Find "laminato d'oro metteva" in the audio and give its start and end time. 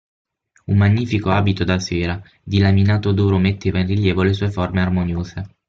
2.57-3.77